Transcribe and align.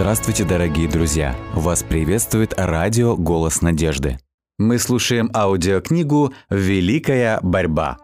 Здравствуйте, 0.00 0.44
дорогие 0.44 0.88
друзья! 0.88 1.34
Вас 1.54 1.82
приветствует 1.82 2.54
радио 2.56 3.16
«Голос 3.16 3.62
надежды». 3.62 4.20
Мы 4.56 4.78
слушаем 4.78 5.28
аудиокнигу 5.34 6.32
«Великая 6.50 7.40
борьба». 7.42 7.98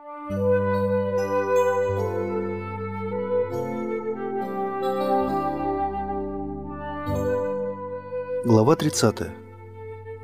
Глава 8.45 8.75
30. 8.75 9.29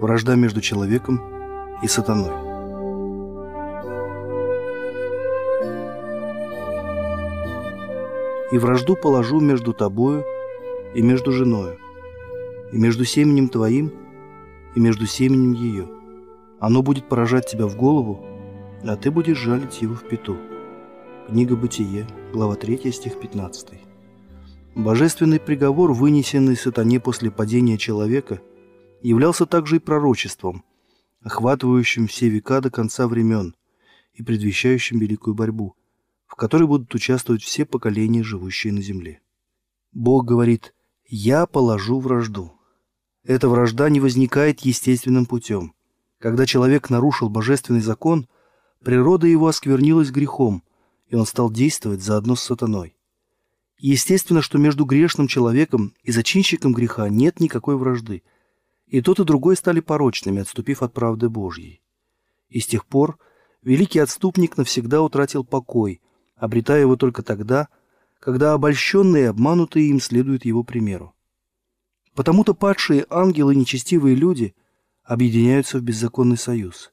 Вражда 0.00 0.34
между 0.34 0.60
человеком 0.60 1.22
и 1.84 1.86
сатаной. 1.86 2.32
«И 8.50 8.58
вражду 8.58 8.96
положу 8.96 9.38
между 9.38 9.72
тобою 9.72 10.24
и 10.94 11.02
между 11.02 11.32
женою, 11.32 11.78
и 12.72 12.78
между 12.78 13.04
семенем 13.04 13.48
твоим, 13.48 13.92
и 14.74 14.80
между 14.80 15.06
семенем 15.06 15.52
ее. 15.52 15.88
Оно 16.58 16.82
будет 16.82 17.08
поражать 17.08 17.48
тебя 17.48 17.66
в 17.66 17.76
голову, 17.76 18.24
а 18.82 18.96
ты 18.96 19.10
будешь 19.10 19.38
жалить 19.38 19.82
его 19.82 19.94
в 19.94 20.06
пету». 20.08 20.36
Книга 21.28 21.54
Бытие, 21.54 22.06
глава 22.32 22.56
3, 22.56 22.90
стих 22.90 23.20
15. 23.20 23.68
Божественный 24.74 25.38
приговор, 25.38 25.92
вынесенный 25.92 26.56
сатане 26.56 26.98
после 26.98 27.30
падения 27.30 27.78
человека, 27.78 28.40
являлся 29.02 29.46
также 29.46 29.76
и 29.76 29.80
пророчеством, 29.80 30.64
охватывающим 31.22 32.08
все 32.08 32.28
века 32.28 32.60
до 32.60 32.70
конца 32.70 33.06
времен 33.06 33.54
и 34.14 34.22
предвещающим 34.22 34.98
великую 34.98 35.34
борьбу, 35.34 35.76
в 36.26 36.34
которой 36.34 36.66
будут 36.66 36.94
участвовать 36.94 37.42
все 37.42 37.64
поколения, 37.64 38.22
живущие 38.22 38.72
на 38.72 38.82
земле. 38.82 39.20
Бог 39.92 40.24
говорит 40.24 40.74
«Я 41.12 41.46
положу 41.46 41.98
вражду». 41.98 42.52
Эта 43.24 43.48
вражда 43.48 43.88
не 43.90 43.98
возникает 43.98 44.60
естественным 44.60 45.26
путем. 45.26 45.74
Когда 46.20 46.46
человек 46.46 46.88
нарушил 46.88 47.28
божественный 47.28 47.80
закон, 47.80 48.28
природа 48.84 49.26
его 49.26 49.48
осквернилась 49.48 50.12
грехом, 50.12 50.62
и 51.08 51.16
он 51.16 51.26
стал 51.26 51.50
действовать 51.50 52.00
заодно 52.00 52.36
с 52.36 52.42
сатаной. 52.42 52.94
Естественно, 53.76 54.40
что 54.40 54.58
между 54.58 54.84
грешным 54.84 55.26
человеком 55.26 55.94
и 56.04 56.12
зачинщиком 56.12 56.72
греха 56.72 57.08
нет 57.08 57.40
никакой 57.40 57.76
вражды. 57.76 58.22
И 58.86 59.00
тот, 59.00 59.18
и 59.18 59.24
другой 59.24 59.56
стали 59.56 59.80
порочными, 59.80 60.42
отступив 60.42 60.80
от 60.80 60.92
правды 60.92 61.28
Божьей. 61.28 61.82
И 62.50 62.60
с 62.60 62.68
тех 62.68 62.86
пор 62.86 63.18
великий 63.62 63.98
отступник 63.98 64.56
навсегда 64.56 65.02
утратил 65.02 65.42
покой, 65.42 66.00
обретая 66.36 66.82
его 66.82 66.94
только 66.94 67.24
тогда, 67.24 67.66
когда 68.20 68.52
обольщенные 68.52 69.24
и 69.24 69.26
обманутые 69.26 69.88
им 69.88 70.00
следуют 70.00 70.44
его 70.44 70.62
примеру. 70.62 71.14
Потому-то 72.14 72.54
падшие 72.54 73.06
ангелы 73.10 73.54
и 73.54 73.56
нечестивые 73.56 74.14
люди 74.14 74.54
объединяются 75.02 75.78
в 75.78 75.82
беззаконный 75.82 76.36
союз. 76.36 76.92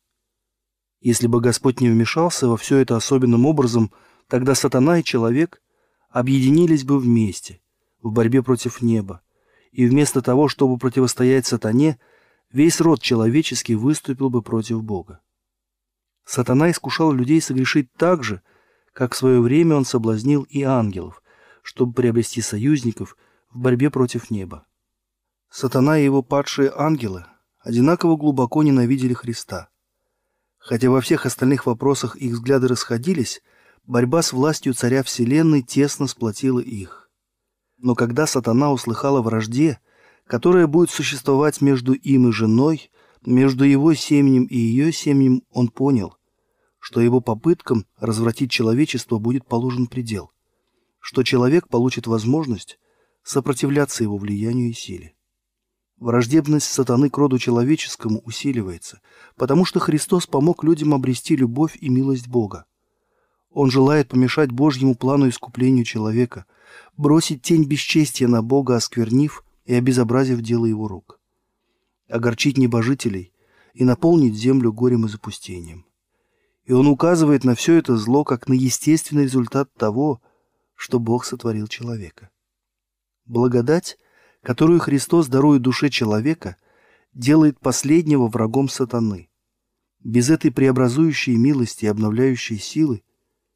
Если 1.00 1.28
бы 1.28 1.42
Господь 1.42 1.82
не 1.82 1.90
вмешался 1.90 2.48
во 2.48 2.58
все 2.58 2.78
это 2.78 2.96
особенным 2.96 3.46
образом, 3.46 3.92
тогда 4.28 4.56
сатана 4.56 5.00
и 5.00 5.04
человек– 5.04 5.62
объединились 6.10 6.84
бы 6.84 7.00
вместе 7.00 7.62
в 8.02 8.12
борьбе 8.12 8.42
против 8.42 8.82
неба, 8.82 9.22
и 9.72 9.86
вместо 9.86 10.22
того, 10.22 10.48
чтобы 10.48 10.78
противостоять 10.78 11.46
сатане, 11.46 12.00
весь 12.52 12.80
род 12.82 13.02
человеческий 13.02 13.76
выступил 13.76 14.30
бы 14.30 14.42
против 14.42 14.84
Бога. 14.84 15.20
Сатана 16.26 16.72
искушал 16.72 17.12
людей 17.12 17.42
согрешить 17.42 17.92
так 17.94 18.24
же, 18.24 18.42
как 18.98 19.14
в 19.14 19.18
свое 19.18 19.40
время 19.40 19.76
он 19.76 19.86
соблазнил 19.86 20.42
и 20.50 20.64
ангелов, 20.64 21.22
чтобы 21.62 21.94
приобрести 21.94 22.42
союзников 22.42 23.16
в 23.52 23.60
борьбе 23.60 23.92
против 23.92 24.32
неба. 24.32 24.66
Сатана 25.52 26.00
и 26.00 26.04
его 26.04 26.24
падшие 26.24 26.72
ангелы 26.76 27.26
одинаково 27.60 28.18
глубоко 28.18 28.64
ненавидели 28.64 29.14
Христа. 29.14 29.70
Хотя 30.58 30.90
во 30.90 31.00
всех 31.02 31.28
остальных 31.28 31.68
вопросах 31.68 32.16
их 32.16 32.34
взгляды 32.34 32.68
расходились– 32.68 33.42
Борьба 33.88 34.22
с 34.22 34.34
властью 34.34 34.74
царя 34.74 35.02
Вселенной 35.02 35.62
тесно 35.62 36.08
сплотила 36.08 36.60
их. 36.60 37.10
Но 37.78 37.96
когда 37.96 38.28
сатана 38.28 38.74
услыхал 38.74 39.24
вражде, 39.24 39.80
которая 40.26 40.68
будет 40.68 40.90
существовать 40.90 41.62
между 41.62 41.94
им 41.94 42.28
и 42.28 42.34
женой, 42.34 42.92
между 43.26 43.64
его 43.64 43.94
семенем 43.94 44.44
и 44.44 44.58
ее 44.58 44.92
семенем, 44.92 45.44
он 45.52 45.70
понял, 45.70 46.17
что 46.88 47.02
его 47.02 47.20
попыткам 47.20 47.86
развратить 47.98 48.50
человечество 48.50 49.20
будет 49.20 49.46
положен 49.46 49.88
предел, 49.88 50.32
что 51.02 51.22
человек 51.22 51.68
получит 51.68 52.08
возможность 52.08 52.80
сопротивляться 53.24 54.04
его 54.04 54.16
влиянию 54.16 54.70
и 54.70 54.74
силе. 54.74 55.14
Враждебность 55.98 56.68
сатаны 56.68 57.10
к 57.10 57.18
роду 57.18 57.40
человеческому 57.40 58.22
усиливается, 58.22 59.02
потому 59.36 59.66
что 59.66 59.82
Христос 59.82 60.28
помог 60.28 60.64
людям 60.64 60.94
обрести 60.94 61.36
любовь 61.36 61.78
и 61.82 61.90
милость 61.90 62.30
Бога. 62.30 62.64
Он 63.50 63.70
желает 63.70 64.08
помешать 64.08 64.54
Божьему 64.54 64.96
плану 64.96 65.28
искуплению 65.28 65.84
человека, 65.84 66.46
бросить 66.96 67.42
тень 67.42 67.66
бесчестия 67.66 68.30
на 68.30 68.42
Бога, 68.42 68.78
осквернив 68.78 69.44
и 69.66 69.74
обезобразив 69.74 70.40
дело 70.40 70.66
его 70.66 70.88
рук, 70.88 71.20
огорчить 72.08 72.58
небожителей 72.58 73.34
и 73.74 73.84
наполнить 73.84 74.36
землю 74.36 74.72
горем 74.72 75.06
и 75.06 75.10
запустением. 75.10 75.84
И 76.68 76.74
он 76.74 76.88
указывает 76.88 77.46
на 77.46 77.56
все 77.56 77.76
это 77.76 77.96
зло 77.96 78.26
как 78.26 78.50
на 78.50 78.54
естественный 78.54 79.24
результат 79.24 79.74
того, 79.74 80.22
что 80.76 81.00
Бог 81.00 81.24
сотворил 81.24 81.68
человека. 81.68 82.30
Благодать, 83.26 83.98
которую 84.44 84.82
Христос 84.82 85.30
дарует 85.30 85.62
душе 85.62 85.90
человека, 85.90 86.58
делает 87.14 87.58
последнего 87.62 88.28
врагом 88.28 88.68
сатаны. 88.68 89.30
Без 90.04 90.30
этой 90.30 90.52
преобразующей 90.52 91.38
милости 91.38 91.86
и 91.86 91.88
обновляющей 91.88 92.60
силы 92.60 93.02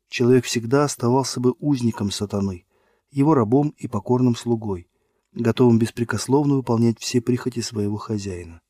человек 0.08 0.46
всегда 0.46 0.86
оставался 0.86 1.42
бы 1.42 1.54
узником 1.60 2.12
сатаны, 2.12 2.66
его 3.12 3.34
рабом 3.34 3.76
и 3.78 3.90
покорным 3.90 4.38
слугой, 4.38 4.90
готовым 5.34 5.80
беспрекословно 5.80 6.56
выполнять 6.56 6.98
все 7.00 7.20
прихоти 7.20 7.60
своего 7.60 7.98
хозяина. 7.98 8.62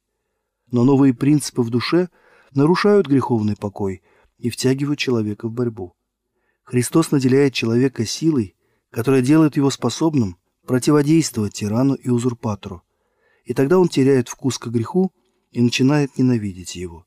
Но 0.72 0.84
новые 0.84 1.13
принципы 1.13 1.62
в 1.62 1.69
душе 1.69 2.09
нарушают 2.53 3.06
греховный 3.06 3.56
покой 3.56 4.02
и 4.41 4.50
втягивают 4.50 5.00
человека 5.00 5.47
в 5.47 5.52
борьбу. 5.52 5.94
Христос 6.63 7.12
наделяет 7.12 7.53
человека 7.53 8.06
силой, 8.06 8.56
которая 8.90 9.22
делает 9.22 9.56
его 9.56 9.69
способным 9.69 10.38
противодействовать 10.66 11.53
тирану 11.53 11.94
и 11.94 12.09
узурпатору, 12.09 12.84
и 13.46 13.53
тогда 13.53 13.79
он 13.79 13.88
теряет 13.88 14.29
вкус 14.29 14.57
к 14.57 14.68
греху 14.68 15.13
и 15.52 15.62
начинает 15.62 16.18
ненавидеть 16.18 16.75
его. 16.75 17.06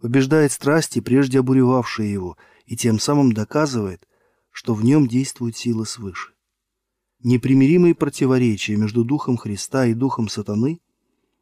Побеждает 0.00 0.52
страсти, 0.52 1.00
прежде 1.00 1.40
обуревавшие 1.40 2.10
его, 2.10 2.36
и 2.66 2.76
тем 2.76 2.98
самым 2.98 3.32
доказывает, 3.32 4.06
что 4.50 4.74
в 4.74 4.84
нем 4.84 5.08
действует 5.08 5.56
сила 5.56 5.84
свыше. 5.84 6.32
Непримиримые 7.22 7.94
противоречия 7.94 8.76
между 8.76 9.04
Духом 9.04 9.36
Христа 9.36 9.86
и 9.86 9.94
Духом 9.94 10.28
Сатаны 10.28 10.80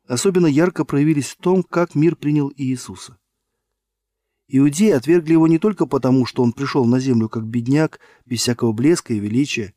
особенно 0.06 0.46
ярко 0.46 0.84
проявились 0.84 1.28
в 1.28 1.36
том, 1.36 1.62
как 1.62 1.94
мир 1.94 2.16
принял 2.16 2.52
Иисуса. 2.56 3.18
Иудеи 4.50 4.90
отвергли 4.90 5.32
его 5.32 5.46
не 5.46 5.58
только 5.58 5.84
потому, 5.84 6.24
что 6.24 6.42
он 6.42 6.52
пришел 6.52 6.86
на 6.86 7.00
землю 7.00 7.28
как 7.28 7.44
бедняк, 7.44 8.00
без 8.24 8.40
всякого 8.40 8.72
блеска 8.72 9.12
и 9.12 9.18
величия. 9.18 9.74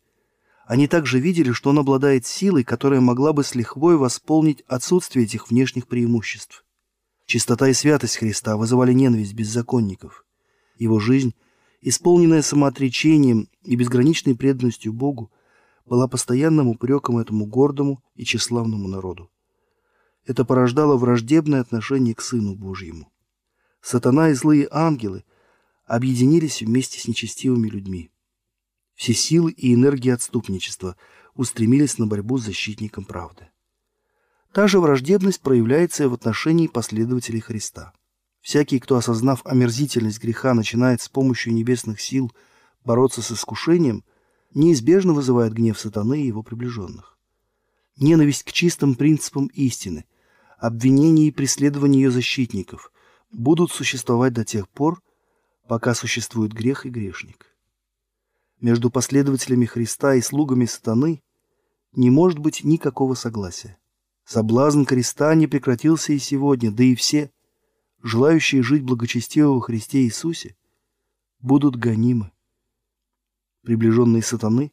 Они 0.66 0.88
также 0.88 1.20
видели, 1.20 1.52
что 1.52 1.72
он 1.72 1.80
обладает 1.80 2.26
силой, 2.26 2.64
которая 2.64 3.02
могла 3.02 3.34
бы 3.34 3.44
с 3.44 3.54
лихвой 3.54 3.98
восполнить 3.98 4.64
отсутствие 4.68 5.26
этих 5.26 5.50
внешних 5.50 5.88
преимуществ. 5.88 6.64
Чистота 7.26 7.68
и 7.68 7.74
святость 7.74 8.18
Христа 8.18 8.56
вызывали 8.56 8.94
ненависть 8.94 9.34
беззаконников. 9.34 10.26
Его 10.78 11.00
жизнь, 11.00 11.36
исполненная 11.82 12.42
самоотречением 12.42 13.50
и 13.64 13.76
безграничной 13.76 14.36
преданностью 14.36 14.94
Богу, 14.94 15.32
была 15.86 16.08
постоянным 16.08 16.70
упреком 16.70 17.18
этому 17.18 17.46
гордому 17.46 18.02
и 18.16 18.24
тщеславному 18.24 18.88
народу. 18.88 19.30
Это 20.26 20.46
порождало 20.46 20.96
враждебное 20.96 21.60
отношение 21.60 22.16
к 22.16 22.22
Сыну 22.22 22.56
Божьему. 22.56 23.12
Сатана 23.82 24.30
и 24.30 24.34
злые 24.34 24.68
ангелы 24.72 25.24
объединились 25.86 26.62
вместе 26.62 27.00
с 27.00 27.08
нечестивыми 27.08 27.68
людьми. 27.68 28.12
Все 28.96 29.14
силы 29.14 29.52
и 29.52 29.74
энергии 29.74 30.12
отступничества 30.12 30.96
устремились 31.34 31.98
на 31.98 32.08
борьбу 32.08 32.38
с 32.38 32.46
защитником 32.46 33.04
правды. 33.04 33.50
Та 34.54 34.68
же 34.68 34.80
враждебность 34.80 35.42
проявляется 35.42 36.04
и 36.04 36.08
в 36.08 36.14
отношении 36.14 36.68
последователей 36.68 37.40
Христа. 37.40 37.94
Всякий, 38.42 38.80
кто, 38.80 38.98
осознав 38.98 39.46
омерзительность 39.46 40.22
греха, 40.22 40.54
начинает 40.54 41.02
с 41.02 41.10
помощью 41.10 41.54
небесных 41.54 42.02
сил 42.02 42.32
бороться 42.84 43.22
с 43.22 43.32
искушением, 43.32 44.04
неизбежно 44.54 45.14
вызывает 45.14 45.54
гнев 45.54 45.80
сатаны 45.80 46.22
и 46.22 46.28
его 46.28 46.44
приближенных. 46.44 47.18
Ненависть 47.98 48.44
к 48.44 48.52
чистым 48.52 48.96
принципам 48.96 49.48
истины, 49.48 50.06
обвинение 50.58 51.28
и 51.28 51.32
преследование 51.32 52.04
ее 52.04 52.12
защитников 52.12 52.92
будут 53.32 53.72
существовать 53.72 54.34
до 54.34 54.46
тех 54.46 54.70
пор, 54.70 55.02
пока 55.68 55.94
существует 55.94 56.54
грех 56.54 56.86
и 56.86 56.90
грешник. 56.90 57.46
Между 58.60 58.92
последователями 58.92 59.66
Христа 59.66 60.16
и 60.16 60.22
слугами 60.22 60.66
сатаны 60.66 61.24
не 61.94 62.10
может 62.10 62.40
быть 62.40 62.64
никакого 62.64 63.16
согласия. 63.16 63.78
Соблазн 64.24 64.84
креста 64.84 65.34
не 65.36 65.48
прекратился 65.48 66.14
и 66.14 66.20
сегодня, 66.20 66.72
да 66.72 66.84
и 66.84 66.96
все, 66.96 67.32
желающие 68.04 68.62
жить 68.62 68.84
благочестиво 68.84 69.54
во 69.54 69.62
Христе 69.62 70.04
Иисусе, 70.04 70.56
будут 71.40 71.76
гонимы. 71.76 72.32
Приближенные 73.64 74.22
сатаны 74.22 74.72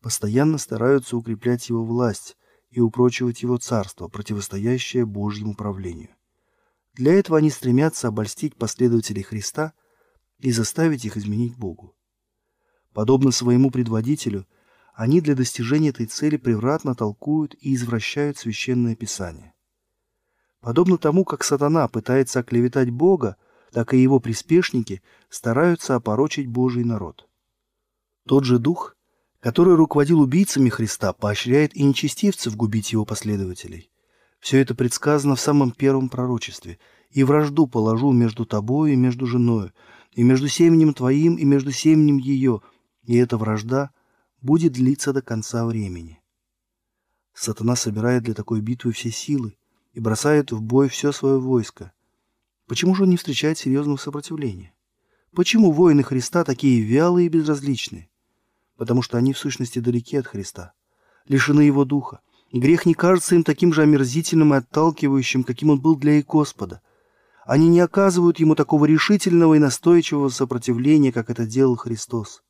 постоянно 0.00 0.58
стараются 0.58 1.16
укреплять 1.16 1.68
его 1.68 1.84
власть 1.84 2.36
и 2.70 2.80
упрочивать 2.80 3.42
его 3.42 3.58
царство, 3.58 4.08
противостоящее 4.08 5.06
Божьему 5.06 5.54
правлению. 5.54 6.17
Для 6.98 7.14
этого 7.14 7.38
они 7.38 7.48
стремятся 7.48 8.08
обольстить 8.08 8.56
последователей 8.56 9.22
Христа 9.22 9.72
и 10.40 10.50
заставить 10.50 11.04
их 11.04 11.16
изменить 11.16 11.56
Богу. 11.56 11.94
Подобно 12.92 13.30
своему 13.30 13.70
предводителю, 13.70 14.48
они 14.94 15.20
для 15.20 15.36
достижения 15.36 15.90
этой 15.90 16.06
цели 16.06 16.36
превратно 16.36 16.96
толкуют 16.96 17.54
и 17.60 17.76
извращают 17.76 18.36
Священное 18.36 18.96
Писание. 18.96 19.54
Подобно 20.60 20.98
тому, 20.98 21.24
как 21.24 21.44
сатана 21.44 21.86
пытается 21.86 22.40
оклеветать 22.40 22.90
Бога, 22.90 23.36
так 23.70 23.94
и 23.94 24.02
его 24.02 24.18
приспешники 24.18 25.00
стараются 25.28 25.94
опорочить 25.94 26.48
Божий 26.48 26.82
народ. 26.82 27.28
Тот 28.26 28.42
же 28.42 28.58
дух, 28.58 28.96
который 29.38 29.76
руководил 29.76 30.20
убийцами 30.20 30.68
Христа, 30.68 31.12
поощряет 31.12 31.76
и 31.76 31.84
нечестивцев 31.84 32.56
губить 32.56 32.90
его 32.90 33.04
последователей. 33.04 33.88
Все 34.40 34.58
это 34.60 34.74
предсказано 34.74 35.34
в 35.36 35.40
самом 35.40 35.72
первом 35.72 36.08
пророчестве. 36.08 36.78
«И 37.10 37.24
вражду 37.24 37.66
положу 37.66 38.12
между 38.12 38.44
тобою 38.44 38.92
и 38.92 38.96
между 38.96 39.26
женою, 39.26 39.72
и 40.12 40.22
между 40.22 40.48
семенем 40.48 40.92
твоим 40.92 41.36
и 41.36 41.44
между 41.44 41.72
семенем 41.72 42.18
ее, 42.18 42.60
и 43.02 43.16
эта 43.16 43.38
вражда 43.38 43.90
будет 44.42 44.72
длиться 44.72 45.14
до 45.14 45.22
конца 45.22 45.64
времени». 45.64 46.20
Сатана 47.32 47.76
собирает 47.76 48.24
для 48.24 48.34
такой 48.34 48.60
битвы 48.60 48.92
все 48.92 49.10
силы 49.10 49.56
и 49.94 50.00
бросает 50.00 50.52
в 50.52 50.60
бой 50.60 50.88
все 50.88 51.12
свое 51.12 51.38
войско. 51.38 51.92
Почему 52.66 52.94
же 52.94 53.04
он 53.04 53.10
не 53.10 53.16
встречает 53.16 53.56
серьезного 53.56 53.96
сопротивления? 53.96 54.74
Почему 55.34 55.72
воины 55.72 56.02
Христа 56.02 56.44
такие 56.44 56.82
вялые 56.82 57.26
и 57.26 57.30
безразличные? 57.30 58.10
Потому 58.76 59.02
что 59.02 59.16
они 59.16 59.32
в 59.32 59.38
сущности 59.38 59.78
далеки 59.78 60.16
от 60.16 60.26
Христа, 60.26 60.74
лишены 61.26 61.62
Его 61.62 61.84
Духа, 61.84 62.20
Грех 62.52 62.86
не 62.86 62.94
кажется 62.94 63.34
им 63.34 63.44
таким 63.44 63.74
же 63.74 63.82
омерзительным 63.82 64.54
и 64.54 64.56
отталкивающим, 64.56 65.44
каким 65.44 65.70
он 65.70 65.80
был 65.80 65.96
для 65.96 66.14
их 66.14 66.26
Господа. 66.26 66.80
Они 67.44 67.68
не 67.68 67.80
оказывают 67.80 68.40
ему 68.40 68.54
такого 68.54 68.86
решительного 68.86 69.54
и 69.54 69.58
настойчивого 69.58 70.30
сопротивления, 70.30 71.12
как 71.12 71.30
это 71.30 71.46
делал 71.46 71.76
Христос. 71.76 72.42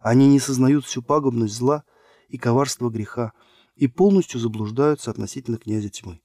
Они 0.00 0.28
не 0.28 0.40
сознают 0.40 0.84
всю 0.84 1.02
пагубность 1.02 1.54
зла 1.54 1.84
и 2.28 2.36
коварство 2.36 2.90
греха 2.90 3.32
и 3.76 3.86
полностью 3.86 4.40
заблуждаются 4.40 5.10
относительно 5.10 5.56
князя 5.56 5.88
тьмы. 5.88 6.20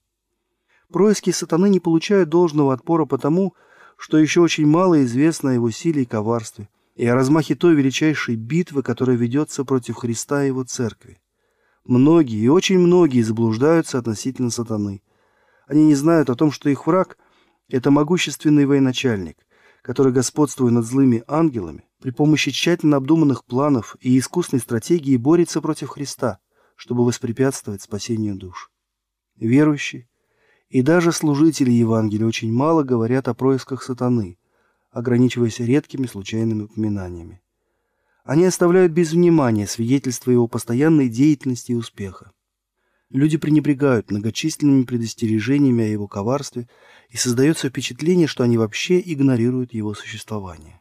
Происки 0.92 1.30
сатаны 1.30 1.68
не 1.68 1.80
получают 1.80 2.28
должного 2.28 2.74
отпора 2.74 3.06
потому, 3.06 3.54
что 3.96 4.18
еще 4.18 4.40
очень 4.40 4.66
мало 4.66 5.02
известно 5.04 5.50
о 5.50 5.54
его 5.54 5.70
силе 5.70 6.02
и 6.02 6.06
коварстве, 6.06 6.68
и 6.96 7.06
о 7.06 7.14
размахе 7.14 7.54
той 7.54 7.74
величайшей 7.74 8.36
битвы, 8.36 8.82
которая 8.82 9.16
ведется 9.16 9.64
против 9.64 9.96
Христа 9.96 10.44
и 10.44 10.48
его 10.48 10.64
церкви. 10.64 11.20
Многие 11.84 12.38
и 12.38 12.48
очень 12.48 12.78
многие 12.78 13.22
заблуждаются 13.22 13.98
относительно 13.98 14.50
сатаны. 14.50 15.02
Они 15.66 15.84
не 15.86 15.94
знают 15.94 16.30
о 16.30 16.34
том, 16.34 16.52
что 16.52 16.68
их 16.68 16.86
враг– 16.86 17.16
это 17.68 17.90
могущественный 17.90 18.66
военачальник, 18.66 19.38
который, 19.82 20.12
господствуя 20.12 20.70
над 20.70 20.84
злыми 20.84 21.24
ангелами, 21.26 21.84
при 22.00 22.10
помощи 22.10 22.50
тщательно 22.50 22.96
обдуманных 22.96 23.44
планов 23.44 23.96
и 24.00 24.18
искусной 24.18 24.60
стратегии 24.60 25.16
борется 25.16 25.60
против 25.60 25.90
Христа, 25.90 26.38
чтобы 26.76 27.04
воспрепятствовать 27.04 27.82
спасению 27.82 28.36
душ. 28.36 28.70
Верующие 29.36 30.08
и 30.68 30.82
даже 30.82 31.12
служители 31.12 31.70
Евангелия 31.70 32.26
очень 32.26 32.52
мало 32.52 32.84
говорят 32.84 33.26
о 33.28 33.34
происках 33.34 33.82
сатаны, 33.82 34.38
ограничиваясь 34.90 35.58
редкими 35.58 36.06
случайными 36.06 36.62
упоминаниями. 36.62 37.42
Они 38.24 38.44
оставляют 38.44 38.92
без 38.92 39.12
внимания 39.12 39.66
свидетельства 39.66 40.30
его 40.30 40.46
постоянной 40.46 41.08
деятельности 41.08 41.72
и 41.72 41.76
успеха. 41.76 42.32
Люди 43.10 43.36
пренебрегают 43.36 44.10
многочисленными 44.10 44.84
предостережениями 44.84 45.84
о 45.84 45.88
его 45.88 46.06
коварстве, 46.06 46.68
и 47.08 47.16
создается 47.16 47.68
впечатление, 47.68 48.28
что 48.28 48.44
они 48.44 48.56
вообще 48.56 49.00
игнорируют 49.04 49.74
его 49.74 49.94
существование. 49.94 50.80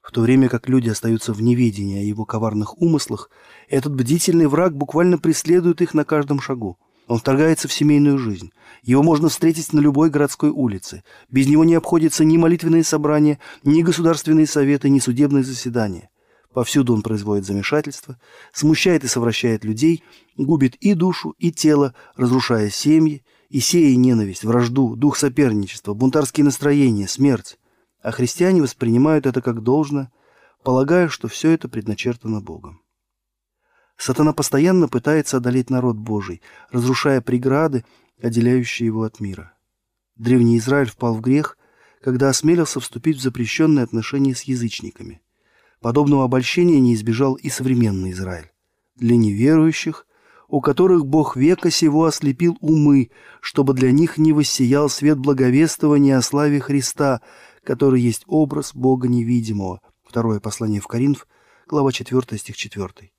В 0.00 0.12
то 0.12 0.22
время 0.22 0.48
как 0.48 0.68
люди 0.68 0.88
остаются 0.88 1.32
в 1.32 1.42
неведении 1.42 1.98
о 1.98 2.04
его 2.04 2.24
коварных 2.24 2.80
умыслах, 2.80 3.28
этот 3.68 3.94
бдительный 3.94 4.46
враг 4.46 4.74
буквально 4.74 5.18
преследует 5.18 5.82
их 5.82 5.94
на 5.94 6.04
каждом 6.04 6.40
шагу. 6.40 6.78
Он 7.06 7.18
вторгается 7.18 7.68
в 7.68 7.72
семейную 7.72 8.18
жизнь. 8.18 8.52
Его 8.82 9.02
можно 9.02 9.28
встретить 9.28 9.72
на 9.72 9.80
любой 9.80 10.10
городской 10.10 10.50
улице. 10.50 11.02
Без 11.28 11.48
него 11.48 11.64
не 11.64 11.74
обходятся 11.74 12.24
ни 12.24 12.36
молитвенные 12.36 12.82
собрания, 12.82 13.38
ни 13.62 13.82
государственные 13.82 14.46
советы, 14.46 14.88
ни 14.88 15.00
судебные 15.00 15.44
заседания. 15.44 16.08
Повсюду 16.56 16.94
он 16.94 17.02
производит 17.02 17.44
замешательство, 17.44 18.18
смущает 18.50 19.04
и 19.04 19.08
совращает 19.08 19.62
людей, 19.62 20.02
губит 20.38 20.74
и 20.76 20.94
душу, 20.94 21.34
и 21.38 21.52
тело, 21.52 21.94
разрушая 22.14 22.70
семьи, 22.70 23.22
и 23.50 23.60
сея 23.60 23.94
ненависть, 23.94 24.42
вражду, 24.42 24.96
дух 24.96 25.18
соперничества, 25.18 25.92
бунтарские 25.92 26.44
настроения, 26.44 27.08
смерть. 27.08 27.58
А 28.00 28.10
христиане 28.10 28.62
воспринимают 28.62 29.26
это 29.26 29.42
как 29.42 29.62
должно, 29.62 30.10
полагая, 30.64 31.10
что 31.10 31.28
все 31.28 31.50
это 31.50 31.68
предначертано 31.68 32.40
Богом. 32.40 32.80
Сатана 33.98 34.32
постоянно 34.32 34.88
пытается 34.88 35.36
одолеть 35.36 35.68
народ 35.68 35.98
Божий, 35.98 36.40
разрушая 36.70 37.20
преграды, 37.20 37.84
отделяющие 38.22 38.86
его 38.86 39.02
от 39.02 39.20
мира. 39.20 39.52
Древний 40.14 40.56
Израиль 40.56 40.88
впал 40.88 41.16
в 41.16 41.20
грех, 41.20 41.58
когда 42.00 42.30
осмелился 42.30 42.80
вступить 42.80 43.18
в 43.18 43.22
запрещенные 43.22 43.82
отношения 43.82 44.34
с 44.34 44.44
язычниками– 44.44 45.20
Подобного 45.86 46.24
обольщения 46.24 46.80
не 46.80 46.94
избежал 46.94 47.34
и 47.34 47.48
современный 47.48 48.10
Израиль. 48.10 48.50
Для 48.96 49.16
неверующих, 49.16 50.04
у 50.48 50.60
которых 50.60 51.06
Бог 51.06 51.36
века 51.36 51.70
сего 51.70 52.06
ослепил 52.06 52.58
умы, 52.60 53.12
чтобы 53.40 53.72
для 53.72 53.92
них 53.92 54.18
не 54.18 54.32
воссиял 54.32 54.88
свет 54.88 55.16
благовествования 55.16 56.18
о 56.18 56.22
славе 56.22 56.58
Христа, 56.58 57.20
который 57.62 58.00
есть 58.00 58.24
образ 58.26 58.74
Бога 58.74 59.06
невидимого. 59.06 59.80
Второе 60.02 60.40
послание 60.40 60.80
в 60.80 60.88
Коринф, 60.88 61.28
глава 61.68 61.92
4, 61.92 62.36
стих 62.36 62.56
4. 62.56 63.12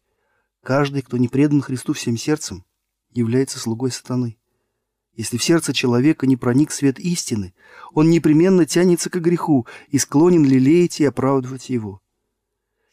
Каждый, 0.61 1.03
кто 1.03 1.15
не 1.15 1.29
предан 1.29 1.61
Христу 1.61 1.93
всем 1.93 2.17
сердцем, 2.17 2.65
является 3.13 3.59
слугой 3.59 3.91
сатаны. 3.91 4.37
Если 5.13 5.37
в 5.37 5.43
сердце 5.45 5.71
человека 5.71 6.27
не 6.27 6.35
проник 6.35 6.71
свет 6.71 6.99
истины, 6.99 7.53
он 7.93 8.09
непременно 8.09 8.65
тянется 8.65 9.09
к 9.09 9.21
греху 9.21 9.65
и 9.87 9.97
склонен 9.97 10.43
лелеять 10.43 10.99
и 10.99 11.05
оправдывать 11.05 11.69
его. 11.69 12.01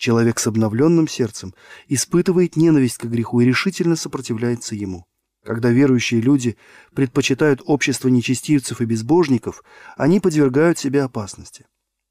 Человек 0.04 0.38
с 0.38 0.46
обновленным 0.46 1.08
сердцем 1.08 1.54
испытывает 1.88 2.56
ненависть 2.56 2.98
к 2.98 3.06
греху 3.06 3.40
и 3.40 3.46
решительно 3.46 3.96
сопротивляется 3.96 4.74
ему. 4.74 5.06
Когда 5.42 5.70
верующие 5.70 6.20
люди 6.20 6.58
предпочитают 6.94 7.62
общество 7.64 8.08
нечестивцев 8.08 8.82
и 8.82 8.84
безбожников, 8.84 9.64
они 9.96 10.20
подвергают 10.20 10.78
себя 10.78 11.04
опасности. 11.04 11.64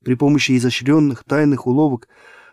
При 0.03 0.15
помощи 0.15 0.57
изощренных 0.57 1.23
тайных 1.23 1.67
уловок 1.67 2.07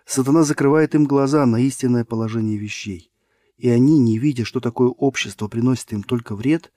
сатана 0.05 0.43
закрывает 0.43 0.95
им 0.95 1.07
глаза 1.07 1.47
на 1.47 1.59
истинное 1.61 2.05
положение 2.05 2.59
вещей. 2.59 3.11
И 3.57 3.71
они, 3.71 3.99
не 3.99 4.19
видя, 4.19 4.45
что 4.45 4.61
такое 4.61 4.91
общество 4.91 5.49
приносит 5.49 5.91
им 5.95 6.03
только 6.03 6.37
вред, 6.37 6.71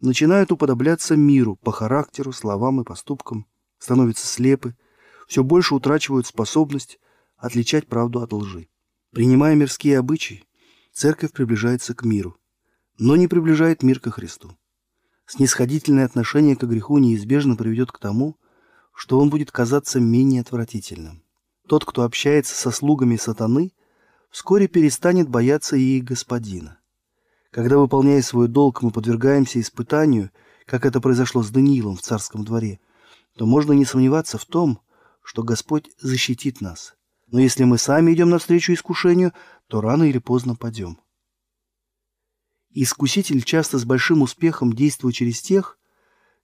начинают 0.00 0.52
уподобляться 0.52 1.16
миру 1.16 1.56
по 1.56 1.72
характеру, 1.72 2.30
словам 2.30 2.80
и 2.80 2.84
поступкам, 2.84 3.46
становятся 3.78 4.28
слепы, 4.28 4.76
все 5.26 5.42
больше 5.42 5.74
утрачивают 5.74 6.28
способность 6.28 7.00
отличать 7.44 7.86
правду 7.86 8.22
от 8.22 8.32
лжи. 8.32 8.68
Принимая 9.12 9.54
мирские 9.54 9.98
обычаи, 9.98 10.44
церковь 10.92 11.32
приближается 11.32 11.94
к 11.94 12.02
миру, 12.02 12.38
но 12.98 13.16
не 13.16 13.28
приближает 13.28 13.82
мир 13.82 14.00
ко 14.00 14.10
Христу. 14.10 14.56
Снисходительное 15.26 16.06
отношение 16.06 16.56
к 16.56 16.64
греху 16.64 16.96
неизбежно 16.98 17.56
приведет 17.56 17.92
к 17.92 17.98
тому, 17.98 18.38
что 18.94 19.18
он 19.18 19.28
будет 19.28 19.50
казаться 19.50 20.00
менее 20.00 20.40
отвратительным. 20.40 21.22
Тот, 21.68 21.84
кто 21.84 22.02
общается 22.02 22.54
со 22.54 22.70
слугами 22.70 23.16
сатаны, 23.16 23.72
вскоре 24.30 24.66
перестанет 24.66 25.28
бояться 25.28 25.76
и 25.76 26.00
господина. 26.00 26.78
Когда, 27.50 27.76
выполняя 27.76 28.22
свой 28.22 28.48
долг, 28.48 28.82
мы 28.82 28.90
подвергаемся 28.90 29.60
испытанию, 29.60 30.30
как 30.66 30.86
это 30.86 31.00
произошло 31.00 31.42
с 31.42 31.50
Даниилом 31.50 31.96
в 31.96 32.00
царском 32.02 32.42
дворе, 32.44 32.80
то 33.36 33.44
можно 33.44 33.72
не 33.72 33.84
сомневаться 33.84 34.38
в 34.38 34.46
том, 34.46 34.80
что 35.22 35.42
Господь 35.42 35.90
защитит 36.00 36.60
нас, 36.60 36.94
но 37.34 37.40
если 37.40 37.64
мы 37.64 37.78
сами 37.78 38.12
идем 38.12 38.30
навстречу 38.30 38.72
искушению, 38.72 39.32
то 39.66 39.80
рано 39.80 40.04
или 40.04 40.18
поздно 40.18 40.54
падем. 40.54 41.00
Искуситель 42.70 43.42
часто 43.42 43.80
с 43.80 43.84
большим 43.84 44.22
успехом 44.22 44.72
действует 44.72 45.16
через 45.16 45.42
тех, 45.42 45.76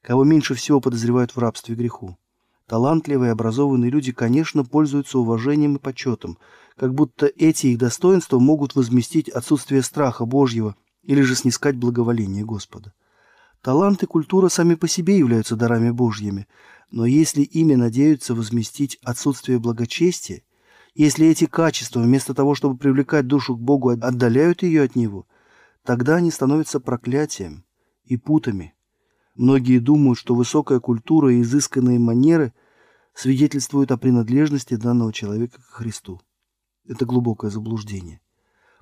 кого 0.03 0.25
меньше 0.25 0.55
всего 0.55 0.81
подозревают 0.81 1.31
в 1.31 1.39
рабстве 1.39 1.77
греху. 1.77 2.19
Талантливые 2.67 3.29
и 3.29 3.33
образованные 3.33 3.89
люди, 3.89 4.11
конечно, 4.11 4.65
пользуются 4.65 5.21
уважением 5.21 5.77
и 5.77 5.79
почетом, 5.79 6.39
как 6.77 6.93
будто 6.93 7.27
эти 7.27 7.69
их 7.69 7.79
достоинства 7.79 8.41
могут 8.41 8.75
возместить 8.75 9.29
отсутствие 9.29 9.83
страха 9.83 10.25
Божьего 10.25 10.75
или 11.05 11.21
же 11.21 11.37
снискать 11.37 11.77
благоволение 11.77 12.45
Господа. 12.45 12.95
Талант 13.63 14.03
и 14.03 14.07
культура 14.07 14.49
сами 14.49 14.75
по 14.75 14.89
себе 14.89 15.17
являются 15.17 15.55
дарами 15.55 15.91
Божьими, 15.91 16.49
но 16.91 17.07
если 17.07 17.43
ими 17.43 17.77
надеются 17.77 18.35
возместить 18.35 18.99
отсутствие 19.05 19.61
благочестия, 19.61 20.43
если 20.95 21.27
эти 21.27 21.47
качества 21.47 22.01
вместо 22.01 22.35
того, 22.35 22.55
чтобы 22.55 22.77
привлекать 22.77 23.27
душу 23.27 23.57
к 23.57 23.61
Богу, 23.61 23.91
отдаляют 23.91 24.63
ее 24.63 24.83
от 24.83 24.97
Него, 24.97 25.27
тогда 25.85 26.17
они 26.17 26.31
становятся 26.31 26.81
проклятием 26.81 27.65
и 28.05 28.17
путами. 28.17 28.75
Многие 29.35 29.79
думают, 29.79 30.19
что 30.19 30.35
высокая 30.35 30.81
культура 30.81 31.33
и 31.33 31.43
изысканные 31.43 31.99
манеры 31.99 32.53
свидетельствуют 33.15 33.93
о 33.93 33.97
принадлежности 33.97 34.75
данного 34.75 35.13
человека 35.13 35.61
к 35.63 35.75
Христу. 35.75 36.21
Это 36.87 37.07
глубокое 37.07 37.51
заблуждение. 37.51 38.21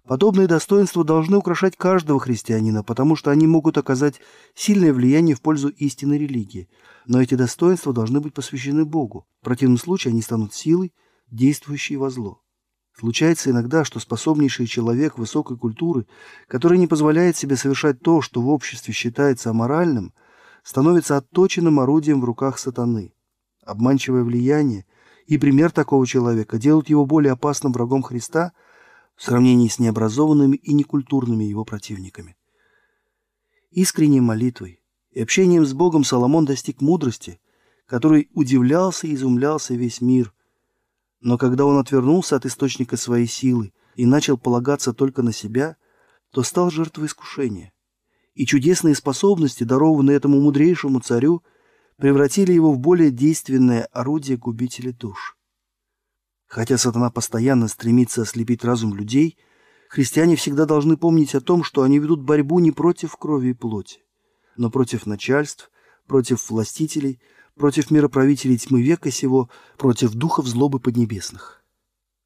Подобные 0.08 0.46
достоинства 0.46 1.04
должны 1.04 1.36
украшать 1.36 1.76
каждого 1.76 2.18
христианина, 2.18 2.82
потому 2.82 3.14
что 3.14 3.30
они 3.30 3.46
могут 3.46 3.76
оказать 3.76 4.20
сильное 4.54 4.94
влияние 4.94 5.36
в 5.36 5.42
пользу 5.42 5.68
истинной 5.68 6.16
религии. 6.16 6.70
Но 7.04 7.20
эти 7.20 7.34
достоинства 7.34 7.92
должны 7.92 8.20
быть 8.20 8.32
посвящены 8.32 8.86
Богу. 8.86 9.26
В 9.42 9.44
противном 9.44 9.76
случае 9.76 10.12
они 10.12 10.22
станут 10.22 10.54
силой, 10.54 10.94
действующей 11.30 11.96
во 11.96 12.10
зло. 12.10 12.42
Случается 12.96 13.50
иногда, 13.50 13.84
что 13.84 14.00
способнейший 14.00 14.66
человек 14.66 15.18
высокой 15.18 15.56
культуры, 15.56 16.06
который 16.48 16.78
не 16.78 16.86
позволяет 16.86 17.36
себе 17.36 17.56
совершать 17.56 18.00
то, 18.00 18.20
что 18.20 18.40
в 18.40 18.48
обществе 18.48 18.92
считается 18.92 19.50
аморальным, 19.50 20.12
становится 20.64 21.16
отточенным 21.16 21.78
орудием 21.80 22.20
в 22.20 22.24
руках 22.24 22.58
сатаны. 22.58 23.12
Обманчивое 23.64 24.24
влияние 24.24 24.84
и 25.26 25.38
пример 25.38 25.70
такого 25.70 26.06
человека 26.06 26.58
делают 26.58 26.88
его 26.88 27.06
более 27.06 27.32
опасным 27.32 27.72
врагом 27.72 28.02
Христа– 28.02 28.52
в 29.18 29.24
сравнении 29.24 29.68
с 29.68 29.80
необразованными 29.80 30.56
и 30.56 30.72
некультурными 30.72 31.42
его 31.42 31.64
противниками. 31.64 32.36
Искренней 33.70 34.20
молитвой 34.20 34.80
и 35.10 35.20
общением 35.20 35.66
с 35.66 35.74
Богом 35.74 36.04
Соломон 36.04 36.44
достиг 36.44 36.80
мудрости, 36.80 37.40
которой 37.86 38.30
удивлялся 38.32 39.08
и 39.08 39.14
изумлялся 39.14 39.74
весь 39.74 40.00
мир. 40.00 40.32
Но 41.20 41.36
когда 41.36 41.64
он 41.64 41.78
отвернулся 41.78 42.36
от 42.36 42.46
источника 42.46 42.96
своей 42.96 43.26
силы 43.26 43.72
и 43.96 44.06
начал 44.06 44.38
полагаться 44.38 44.92
только 44.92 45.22
на 45.22 45.32
себя, 45.32 45.76
то 46.30 46.42
стал 46.42 46.70
жертвой 46.70 47.06
искушения. 47.06 47.72
И 48.34 48.46
чудесные 48.46 48.94
способности, 48.94 49.64
дарованные 49.64 50.16
этому 50.16 50.40
мудрейшему 50.40 51.00
царю, 51.00 51.42
превратили 51.96 52.52
его 52.52 52.72
в 52.72 52.78
более 52.78 53.10
действенное 53.10 53.84
орудие 53.92 54.36
губителя 54.36 54.92
душ. 54.92 55.36
Хотя 56.46 56.78
сатана 56.78 57.10
постоянно 57.10 57.66
стремится 57.66 58.22
ослепить 58.22 58.64
разум 58.64 58.94
людей, 58.94 59.36
христиане 59.88 60.36
всегда 60.36 60.64
должны 60.64 60.96
помнить 60.96 61.34
о 61.34 61.40
том, 61.40 61.64
что 61.64 61.82
они 61.82 61.98
ведут 61.98 62.22
борьбу 62.22 62.60
не 62.60 62.70
против 62.70 63.16
крови 63.16 63.48
и 63.48 63.54
плоти, 63.54 64.04
но 64.56 64.70
против 64.70 65.04
начальств, 65.06 65.70
против 66.06 66.48
властителей, 66.48 67.20
против 67.58 67.90
мироправителей 67.90 68.56
тьмы 68.56 68.82
века 68.82 69.10
сего, 69.10 69.50
против 69.76 70.14
духов 70.14 70.46
злобы 70.46 70.80
поднебесных. 70.80 71.62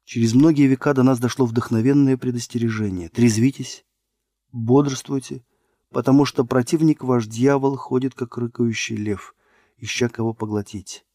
Через 0.05 0.33
многие 0.33 0.67
века 0.67 0.93
до 0.93 1.03
нас 1.03 1.19
дошло 1.19 1.45
вдохновенное 1.45 2.17
предостережение. 2.17 3.09
Трезвитесь, 3.09 3.85
бодрствуйте, 4.51 5.43
потому 5.89 6.25
что 6.25 6.45
противник 6.45 7.03
ваш 7.03 7.27
дьявол 7.27 7.77
ходит, 7.77 8.13
как 8.13 8.37
рыкающий 8.37 8.95
лев, 8.95 9.35
ища 9.77 10.09
кого 10.09 10.33
поглотить. 10.33 11.05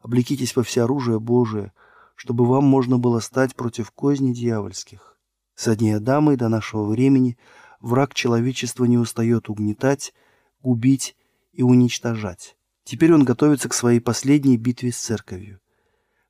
Облекитесь 0.00 0.56
во 0.56 0.62
всеоружие 0.62 1.20
Божие– 1.20 1.72
чтобы 2.14 2.46
вам 2.46 2.64
можно 2.64 2.98
было 2.98 3.20
стать 3.20 3.54
против 3.54 3.90
козни 3.90 4.32
дьявольских. 4.32 5.16
Со 5.54 5.76
дней 5.76 5.96
Адама 5.96 6.34
и 6.34 6.36
до 6.36 6.48
нашего 6.48 6.84
времени 6.84 7.36
враг 7.80 8.14
человечества 8.14 8.84
не 8.84 8.98
устает 8.98 9.48
угнетать, 9.48 10.14
губить 10.62 11.16
и 11.52 11.62
уничтожать. 11.62 12.56
Теперь 12.84 13.14
он 13.14 13.24
готовится 13.24 13.68
к 13.68 13.74
своей 13.74 13.98
последней 13.98 14.58
битве 14.58 14.92
с 14.92 14.96
церковью. 14.96 15.60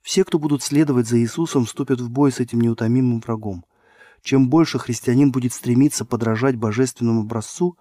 Все, 0.00 0.24
кто 0.24 0.38
будут 0.38 0.62
следовать 0.62 1.08
за 1.08 1.18
Иисусом, 1.18 1.64
вступят 1.64 2.00
в 2.00 2.08
бой 2.10 2.30
с 2.30 2.38
этим 2.38 2.60
неутомимым 2.60 3.20
врагом. 3.20 3.64
Чем 4.22 4.48
больше 4.48 4.78
христианин 4.78 5.32
будет 5.32 5.52
стремиться 5.52 6.04
подражать 6.04 6.56
божественному 6.56 7.22
образцу, 7.22 7.76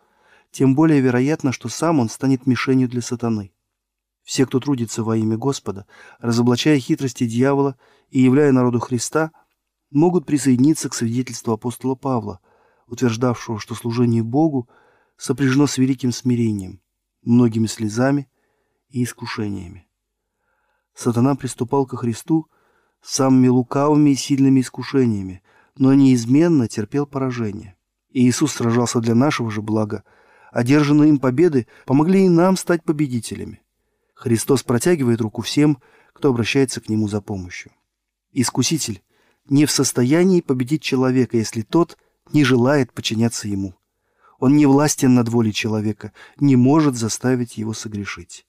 тем 0.51 0.75
более 0.75 1.01
вероятно, 1.01 1.51
что 1.51 1.69
сам 1.69 1.99
он 1.99 2.09
станет 2.09 2.47
мишенью 2.47 2.89
для 2.89 3.01
сатаны. 3.01 3.53
Все, 4.23 4.45
кто 4.45 4.59
трудится 4.59 5.03
во 5.03 5.17
имя 5.17 5.37
Господа, 5.37 5.85
разоблачая 6.19 6.79
хитрости 6.79 7.25
дьявола 7.27 7.75
и 8.09 8.21
являя 8.21 8.51
народу 8.51 8.79
Христа, 8.79 9.31
могут 9.91 10.25
присоединиться 10.25 10.89
к 10.89 10.93
свидетельству 10.93 11.53
апостола 11.53 11.95
Павла, 11.95 12.39
утверждавшего, 12.87 13.59
что 13.59 13.75
служение 13.75 14.23
Богу 14.23 14.69
сопряжено 15.17 15.67
с 15.67 15.77
великим 15.77 16.11
смирением, 16.11 16.81
многими 17.21 17.67
слезами 17.67 18.29
и 18.93 19.03
искушениями. 19.03 19.87
Сатана 20.93 21.35
приступал 21.35 21.85
ко 21.85 21.97
Христу 21.97 22.47
самыми 23.01 23.47
лукавыми 23.47 24.11
и 24.11 24.15
сильными 24.15 24.61
искушениями, 24.61 25.41
но 25.75 25.93
неизменно 25.93 26.67
терпел 26.67 27.07
поражение. 27.07 27.75
И 28.09 28.25
Иисус 28.29 28.53
сражался 28.53 28.99
для 28.99 29.15
нашего 29.15 29.49
же 29.49 29.61
блага. 29.61 30.03
Одержанные 30.51 31.09
им 31.09 31.17
победы 31.17 31.67
помогли 31.85 32.25
и 32.25 32.29
нам 32.29 32.55
стать 32.55 32.83
победителями. 32.83 33.63
Христос 34.13 34.61
протягивает 34.61 35.19
руку 35.19 35.41
всем, 35.41 35.79
кто 36.13 36.29
обращается 36.29 36.79
к 36.79 36.87
Нему 36.87 37.07
за 37.07 37.19
помощью. 37.19 37.71
Искуситель 38.31 39.01
не 39.49 39.65
в 39.65 39.71
состоянии 39.71 40.41
победить 40.41 40.83
человека, 40.83 41.35
если 41.35 41.63
тот 41.63 41.97
не 42.31 42.43
желает 42.43 42.93
подчиняться 42.93 43.47
Ему. 43.47 43.73
Он 44.39 44.55
не 44.55 44.67
властен 44.67 45.15
над 45.15 45.29
волей 45.29 45.51
человека, 45.51 46.13
не 46.37 46.55
может 46.55 46.95
заставить 46.95 47.57
его 47.57 47.73
согрешить. 47.73 48.45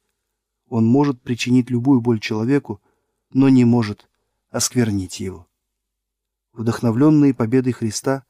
Он 0.69 0.87
может 0.87 1.21
причинить 1.21 1.71
любую 1.71 2.01
боль 2.01 2.21
человеку, 2.21 2.81
но 3.33 3.49
не 3.49 3.65
может 3.65 4.09
осквернить 4.51 5.21
его. 5.21 5.47
Вдохновленные 6.53 7.35
победой 7.35 7.73
Христа, 7.73 8.25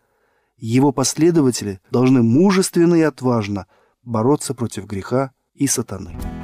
его 0.57 0.93
последователи 0.93 1.81
должны 1.91 2.23
мужественно 2.23 2.95
и 2.95 3.03
отважно 3.03 3.67
бороться 4.03 4.55
против 4.55 4.87
греха 4.87 5.33
и 5.55 5.67
сатаны. 5.67 6.44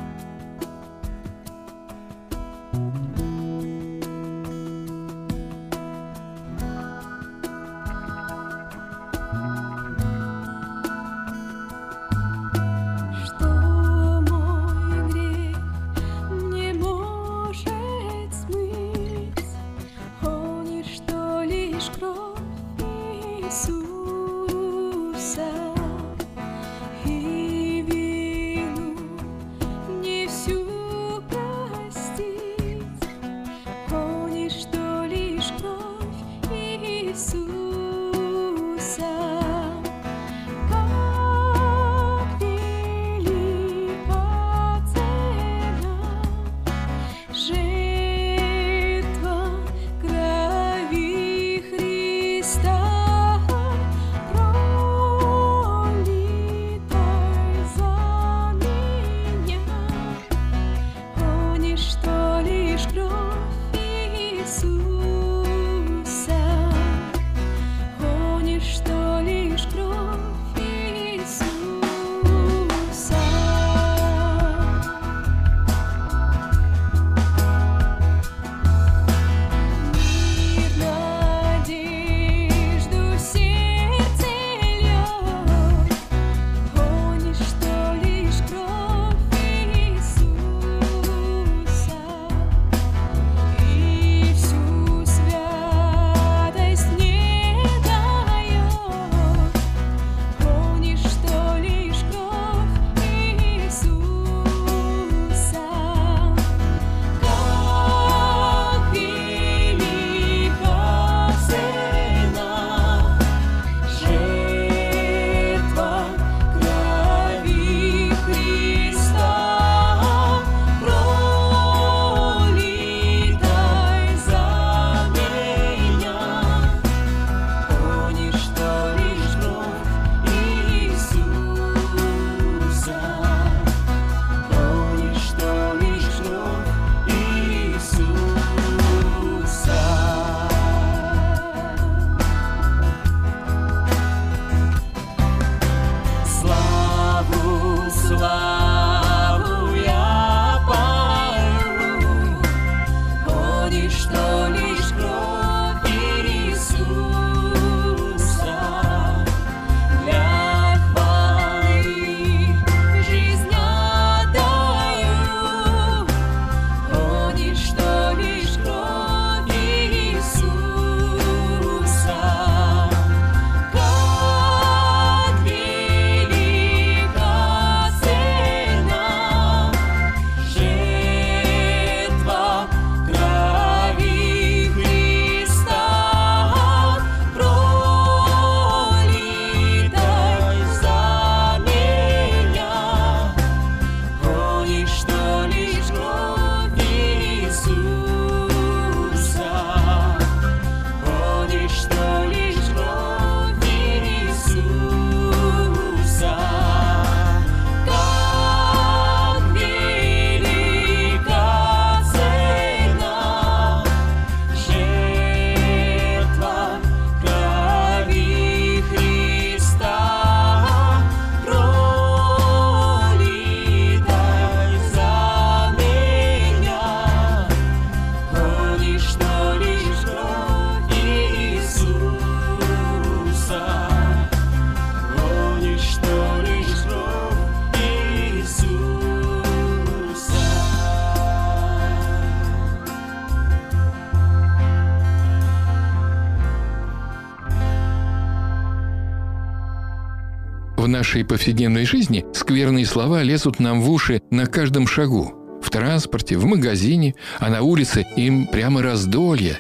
Нашей 251.01 251.25
повседневной 251.25 251.87
жизни 251.87 252.27
скверные 252.35 252.85
слова 252.85 253.23
лезут 253.23 253.59
нам 253.59 253.81
в 253.81 253.91
уши 253.91 254.21
на 254.29 254.45
каждом 254.45 254.87
шагу. 254.87 255.33
В 255.63 255.71
транспорте, 255.71 256.37
в 256.37 256.45
магазине, 256.45 257.15
а 257.39 257.49
на 257.49 257.63
улице 257.63 258.05
им 258.17 258.47
прямо 258.47 258.83
раздолье. 258.83 259.59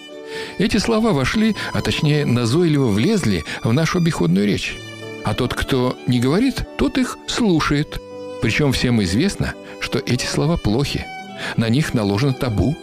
Эти 0.58 0.76
слова 0.76 1.12
вошли, 1.12 1.56
а 1.72 1.80
точнее 1.80 2.26
назойливо 2.26 2.88
влезли 2.88 3.42
в 3.64 3.72
нашу 3.72 4.00
обиходную 4.00 4.46
речь. 4.46 4.76
А 5.24 5.32
тот, 5.32 5.54
кто 5.54 5.96
не 6.06 6.20
говорит, 6.20 6.56
тот 6.76 6.98
их 6.98 7.16
слушает. 7.26 7.98
Причем 8.42 8.72
всем 8.72 9.02
известно, 9.02 9.54
что 9.80 9.98
эти 9.98 10.26
слова 10.26 10.58
плохи. 10.58 11.06
На 11.56 11.70
них 11.70 11.94
наложено 11.94 12.34
табу. 12.34 12.76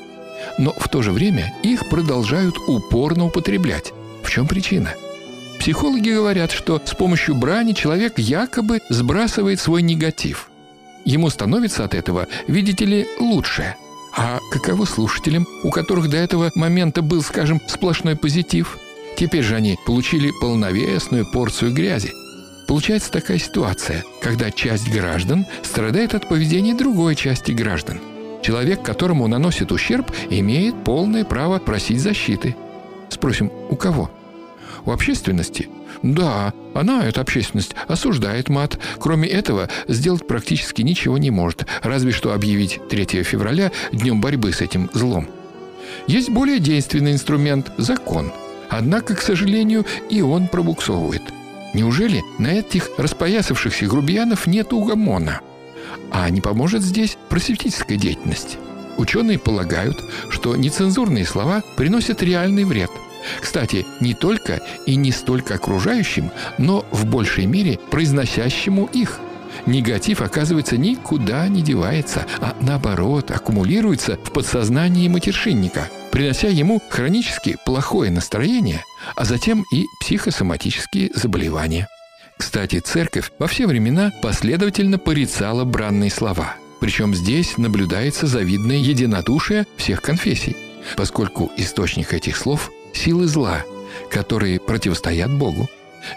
Но 0.57 0.73
в 0.75 0.89
то 0.89 1.03
же 1.03 1.11
время 1.11 1.53
их 1.61 1.87
продолжают 1.89 2.55
упорно 2.67 3.25
употреблять. 3.25 3.93
В 4.23 4.31
чем 4.31 4.47
причина– 4.47 4.95
Психологи 5.67 6.11
говорят, 6.11 6.53
что 6.53 6.81
с 6.85 6.95
помощью 6.95 7.35
брани 7.35 7.73
человек 7.73 8.19
якобы 8.19 8.79
сбрасывает 8.87 9.59
свой 9.59 9.81
негатив. 9.81 10.49
Ему 11.03 11.29
становится 11.29 11.83
от 11.83 11.93
этого, 11.93 12.27
видите 12.47 12.85
ли, 12.85 13.05
лучше. 13.19 13.75
А 14.15 14.39
каково 14.49 14.85
слушателям, 14.85 15.45
у 15.63 15.69
которых 15.69 16.09
до 16.09 16.15
этого 16.15 16.51
момента 16.55 17.01
был, 17.01 17.21
скажем, 17.21 17.59
сплошной 17.67 18.15
позитив? 18.15 18.77
Теперь 19.17 19.43
же 19.43 19.55
они 19.55 19.77
получили 19.85 20.31
полновесную 20.39 21.29
порцию 21.29 21.73
грязи. 21.73 22.13
Получается 22.69 23.11
такая 23.11 23.37
ситуация, 23.37 24.05
когда 24.21 24.51
часть 24.51 24.89
граждан 24.89 25.45
страдает 25.63 26.15
от 26.15 26.29
поведения 26.29 26.75
другой 26.75 27.15
части 27.15 27.51
граждан. 27.51 27.99
Человек, 28.41 28.83
которому 28.83 29.27
наносит 29.27 29.73
ущерб, 29.73 30.13
имеет 30.29 30.81
полное 30.85 31.25
право 31.25 31.59
просить 31.59 31.99
защиты. 31.99 32.55
Спросим, 33.09 33.51
у 33.69 33.75
кого? 33.75 34.09
У 34.85 34.91
общественности? 34.91 35.69
Да, 36.03 36.53
она, 36.73 37.05
эта 37.05 37.21
общественность, 37.21 37.75
осуждает 37.87 38.49
мат. 38.49 38.79
Кроме 38.99 39.27
этого, 39.27 39.69
сделать 39.87 40.27
практически 40.27 40.81
ничего 40.81 41.17
не 41.17 41.31
может, 41.31 41.65
разве 41.81 42.11
что 42.11 42.33
объявить 42.33 42.79
3 42.89 43.23
февраля 43.23 43.71
днем 43.91 44.21
борьбы 44.21 44.53
с 44.53 44.61
этим 44.61 44.89
злом. 44.93 45.27
Есть 46.07 46.29
более 46.29 46.59
действенный 46.59 47.13
инструмент– 47.13 47.71
закон. 47.77 48.31
Однако, 48.69 49.15
к 49.15 49.21
сожалению, 49.21 49.85
и 50.09 50.21
он 50.21 50.47
пробуксовывает. 50.47 51.21
Неужели 51.73 52.23
на 52.37 52.47
этих 52.47 52.89
распоясавшихся 52.97 53.87
грубиянов 53.87 54.47
нет 54.47 54.73
угомона? 54.73 55.41
А 56.11 56.29
не 56.29 56.41
поможет 56.41 56.81
здесь 56.81 57.17
просветительская 57.29 57.97
деятельность? 57.97 58.57
Ученые 58.97 59.39
полагают, 59.39 59.97
что 60.29 60.55
нецензурные 60.55 61.25
слова 61.25 61.63
приносят 61.75 62.21
реальный 62.23 62.63
вред– 62.63 62.91
кстати, 63.39 63.85
не 63.99 64.13
только 64.13 64.61
и 64.85 64.95
не 64.95 65.11
столько 65.11 65.55
окружающим, 65.55 66.31
но 66.57 66.85
в 66.91 67.05
большей 67.05 67.45
мере 67.45 67.79
произносящему 67.89 68.89
их. 68.93 69.19
Негатив, 69.65 70.21
оказывается, 70.21 70.77
никуда 70.77 71.47
не 71.47 71.61
девается, 71.61 72.25
а 72.39 72.55
наоборот 72.61 73.31
аккумулируется 73.31 74.17
в 74.23 74.31
подсознании 74.31 75.07
матершинника, 75.07 75.89
принося 76.11 76.47
ему 76.47 76.81
хронически 76.89 77.57
плохое 77.65 78.11
настроение, 78.11 78.83
а 79.15 79.25
затем 79.25 79.65
и 79.73 79.85
психосоматические 79.99 81.11
заболевания. 81.13 81.87
Кстати, 82.37 82.79
церковь 82.79 83.31
во 83.39 83.47
все 83.47 83.65
времена 83.65 84.11
последовательно 84.21 84.99
порицала 84.99 85.63
бранные 85.65 86.11
слова. 86.11 86.55
Причем 86.79 87.15
здесь 87.15 87.57
наблюдается 87.57 88.27
завидное 88.27 88.77
единодушие 88.77 89.65
всех 89.77 90.01
конфессий, 90.01 90.55
поскольку 90.95 91.51
источник 91.57 92.13
этих 92.13 92.37
слов 92.37 92.69
силы 92.97 93.27
зла, 93.27 93.63
которые 94.09 94.59
противостоят 94.59 95.31
Богу. 95.31 95.69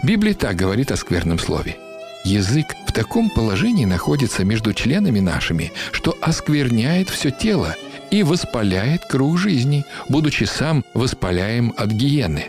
Библия 0.02 0.34
так 0.34 0.56
говорит 0.56 0.90
о 0.90 0.96
скверном 0.96 1.38
слове. 1.38 1.76
Язык 2.24 2.66
в 2.86 2.92
таком 2.92 3.30
положении 3.30 3.84
находится 3.84 4.44
между 4.44 4.74
членами 4.74 5.20
нашими, 5.20 5.72
что 5.92 6.16
оскверняет 6.20 7.08
все 7.08 7.30
тело 7.30 7.76
и 8.10 8.22
воспаляет 8.22 9.04
круг 9.04 9.38
жизни, 9.38 9.84
будучи 10.08 10.44
сам 10.44 10.84
воспаляем 10.92 11.72
от 11.76 11.90
гиены. 11.90 12.46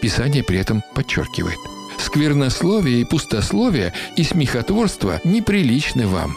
Писание 0.00 0.44
при 0.44 0.58
этом 0.58 0.82
подчеркивает– 0.94 1.58
сквернословие 1.98 3.00
и 3.00 3.04
пустословие 3.04 3.92
и 4.16 4.22
смехотворство 4.22 5.20
неприличны 5.24 6.06
вам, 6.06 6.36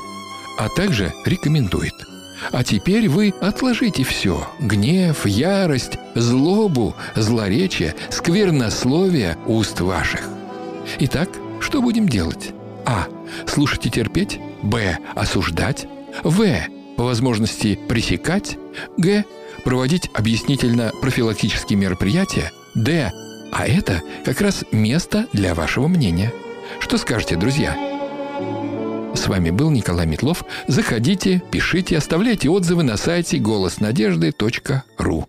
а 0.58 0.70
также 0.70 1.14
рекомендует– 1.26 1.94
а 2.52 2.64
теперь 2.64 3.10
вы 3.10 3.34
отложите 3.42 4.04
все– 4.04 4.48
гнев, 4.60 5.26
ярость, 5.26 5.98
злобу, 6.16 6.96
злоречие, 7.16 7.96
сквернословие 8.10 9.38
уст 9.46 9.80
ваших. 9.82 10.28
Итак, 11.00 11.30
что 11.60 11.82
будем 11.82 12.08
делать? 12.08 12.52
А. 12.86 13.08
Слушать 13.46 13.86
и 13.86 13.90
терпеть. 13.90 14.40
Б. 14.64 14.98
Осуждать. 15.16 15.88
В. 16.24 16.46
По 16.98 17.04
возможности 17.04 17.80
пресекать. 17.88 18.58
Г. 18.98 19.24
Проводить 19.64 20.10
объяснительно-профилактические 20.14 21.78
мероприятия. 21.78 22.52
Д. 22.76 23.12
А 23.52 23.68
это 23.68 24.02
как 24.26 24.42
раз 24.42 24.64
место 24.72 25.28
для 25.34 25.54
вашего 25.54 25.88
мнения. 25.88 26.34
Что 26.80 26.98
скажете, 26.98 27.36
друзья? 27.36 27.89
С 29.20 29.28
вами 29.28 29.50
был 29.50 29.70
Николай 29.70 30.08
Метлов. 30.08 30.46
Заходите, 30.68 31.44
пишите, 31.52 31.98
оставляйте 31.98 32.50
отзывы 32.50 32.84
на 32.84 32.96
сайте 32.96 33.38
голоснадежды.ру. 33.38 35.28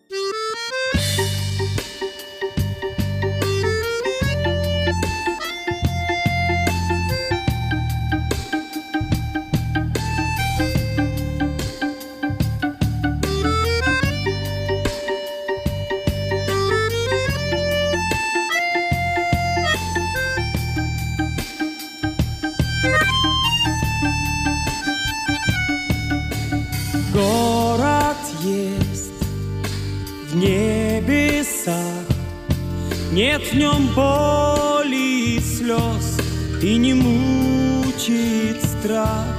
Нет 33.23 33.43
в 33.53 33.55
нем 33.55 33.89
боли 33.89 35.37
и 35.37 35.41
слез, 35.41 36.19
и 36.63 36.77
не 36.79 36.95
мучит 36.95 38.65
страх. 38.65 39.37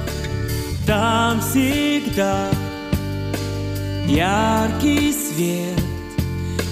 Там 0.86 1.40
всегда 1.40 2.48
яркий 4.06 5.12
свет, 5.12 5.82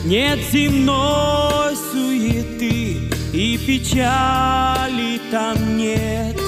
нет 0.04 0.38
земной 0.52 1.74
суеты 1.90 3.10
и 3.32 3.58
печали 3.58 5.20
там 5.32 5.76
нет. 5.76 6.39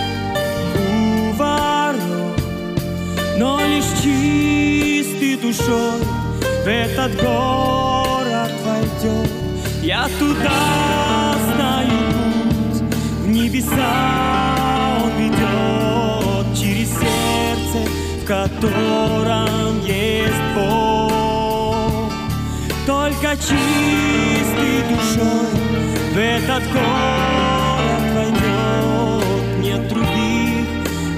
у 0.75 1.33
ворот 1.33 2.41
Но 3.37 3.59
лишь 3.67 3.91
чистый 4.01 5.35
душой 5.37 6.01
В 6.63 6.67
этот 6.67 7.15
город 7.21 8.51
войдет. 8.65 9.29
Я 9.83 10.07
туда 10.17 11.35
знаю 11.53 11.89
путь 12.49 12.81
В 13.21 13.27
небеса 13.27 13.93
он 15.03 15.11
ведет 15.21 16.59
Через 16.59 16.89
сердце, 16.89 17.89
в 18.21 18.25
котором 18.25 19.85
есть 19.85 20.41
Бог 20.55 20.94
только 23.25 23.37
чистой 23.37 24.83
душой 24.89 25.47
в 26.13 26.17
этот 26.17 26.63
город 26.71 28.03
войдет. 28.13 29.23
Нет 29.61 29.87
других 29.87 30.67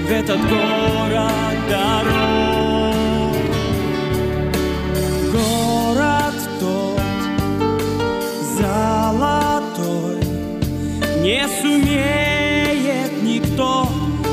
в 0.07 0.11
этот 0.11 0.39
город 0.47 1.57
дорог. 1.69 3.35
Город 5.33 6.35
тот 6.61 7.01
золотой 8.57 10.21
не 11.21 11.45
сумеет 11.61 13.21
никто 13.21 13.87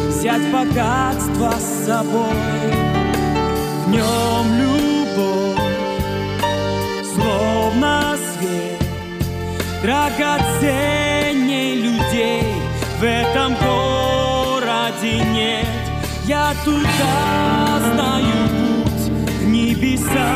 взять 0.09 0.53
богатство 0.53 1.53
с 1.59 1.87
собой. 1.87 2.37
В 3.87 3.91
нем 3.91 4.59
любовь 4.59 4.74
драгоценней 9.85 11.75
людей 11.75 12.43
в 12.99 13.05
этом 13.05 13.55
городе 13.57 15.23
нет. 15.31 15.67
Я 16.25 16.55
туда 16.65 17.81
знаю 17.93 18.49
путь, 18.49 19.13
в 19.41 19.47
небеса 19.47 20.33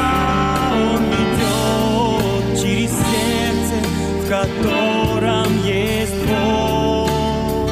он 0.92 1.02
ведет 1.14 2.60
через 2.60 2.90
сердце, 2.90 3.76
в 4.20 4.28
котором 4.28 5.50
есть 5.64 6.26
Бог. 6.26 7.70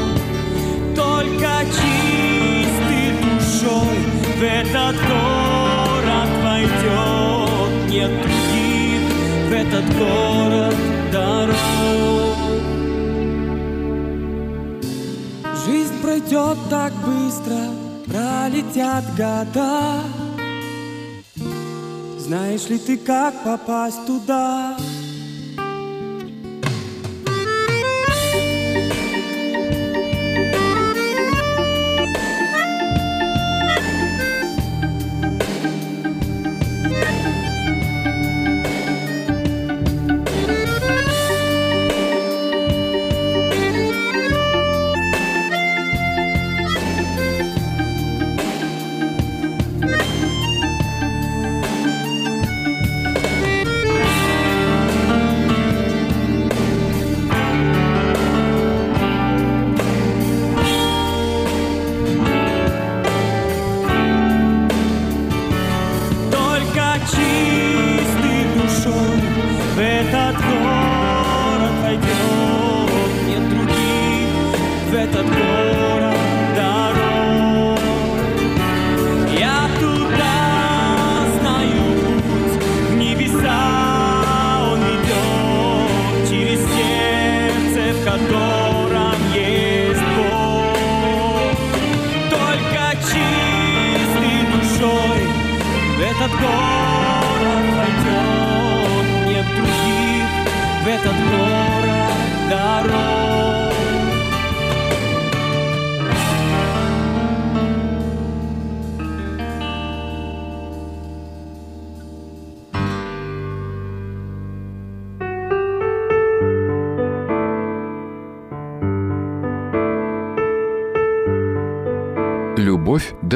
Только 0.94 1.50
чистой 1.66 3.06
душой 3.20 3.98
в 4.38 4.42
этот 4.42 4.96
город 4.96 6.30
войдет, 6.42 7.90
нет 7.90 8.10
этот 9.52 9.84
город 9.98 10.95
пройдет 16.26 16.58
так 16.68 16.92
быстро, 17.04 17.56
пролетят 18.06 19.04
года. 19.16 20.00
Знаешь 22.18 22.68
ли 22.68 22.78
ты, 22.78 22.96
как 22.96 23.44
попасть 23.44 24.04
туда? 24.06 24.76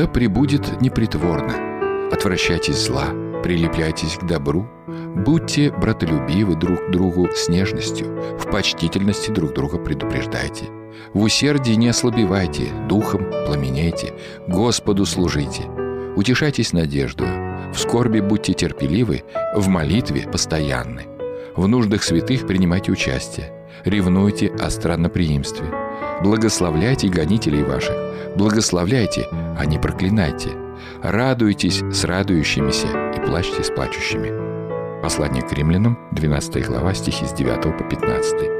Да 0.00 0.06
пребудет 0.06 0.80
непритворно. 0.80 2.08
Отвращайтесь 2.10 2.86
зла, 2.86 3.08
прилепляйтесь 3.42 4.16
к 4.16 4.24
добру, 4.24 4.66
будьте 5.14 5.70
братолюбивы 5.70 6.54
друг 6.54 6.90
другу 6.90 7.28
с 7.34 7.50
нежностью, 7.50 8.06
в 8.38 8.50
почтительности 8.50 9.30
друг 9.30 9.52
друга 9.52 9.76
предупреждайте. 9.76 10.64
В 11.12 11.20
усердии 11.20 11.72
не 11.72 11.88
ослабевайте, 11.88 12.70
духом 12.88 13.26
пламенейте, 13.44 14.14
Господу 14.48 15.04
служите. 15.04 15.64
Утешайтесь 16.16 16.72
надеждою, 16.72 17.70
в 17.74 17.78
скорби 17.78 18.20
будьте 18.20 18.54
терпеливы, 18.54 19.24
в 19.54 19.68
молитве 19.68 20.22
постоянны. 20.22 21.08
В 21.54 21.68
нуждах 21.68 22.02
святых 22.02 22.46
принимайте 22.46 22.90
участие, 22.90 23.52
ревнуйте 23.84 24.50
о 24.58 24.70
странноприимстве. 24.70 25.89
Благословляйте 26.22 27.08
гонителей 27.08 27.62
ваших, 27.62 27.96
благословляйте, 28.36 29.26
а 29.58 29.64
не 29.64 29.78
проклинайте. 29.78 30.50
Радуйтесь 31.02 31.82
с 31.90 32.04
радующимися 32.04 32.88
и 33.16 33.24
плачьте 33.24 33.64
с 33.64 33.70
плачущими. 33.70 34.30
Послание 35.02 35.42
к 35.42 35.52
римлянам, 35.52 35.98
12 36.12 36.66
глава, 36.66 36.92
стихи 36.92 37.24
с 37.24 37.32
9 37.32 37.78
по 37.78 37.84
15. 37.84 38.59